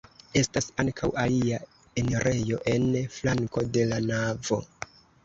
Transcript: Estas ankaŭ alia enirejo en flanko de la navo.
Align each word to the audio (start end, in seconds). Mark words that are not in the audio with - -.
Estas 0.39 0.67
ankaŭ 0.83 1.09
alia 1.23 1.59
enirejo 2.03 2.57
en 2.73 2.87
flanko 3.19 3.65
de 3.77 3.85
la 3.93 4.01
navo. 4.07 4.59